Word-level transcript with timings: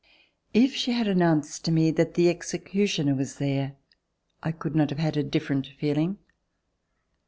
If 0.55 0.73
she 0.75 0.93
had 0.93 1.07
announced 1.07 1.63
to 1.65 1.71
me 1.71 1.91
that 1.91 2.15
the 2.15 2.27
executioner 2.27 3.13
was 3.13 3.35
there, 3.35 3.75
I 4.41 4.51
could 4.51 4.75
not 4.75 4.89
have 4.89 4.97
had 4.97 5.15
a 5.15 5.21
different 5.21 5.67
feeling. 5.79 6.17